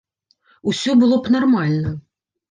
[0.71, 1.91] Усё было б нармальна.